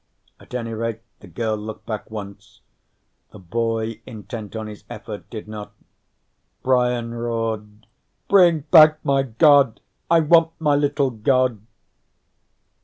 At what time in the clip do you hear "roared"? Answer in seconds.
7.13-7.85